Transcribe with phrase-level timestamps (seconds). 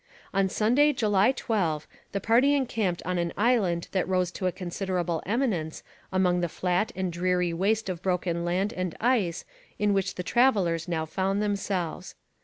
[0.33, 5.21] On Sunday, July 12, the party encamped on an island that rose to a considerable
[5.27, 9.45] eminence among the flat and dreary waste of broken land and ice
[9.77, 12.15] in which the travellers now found themselves.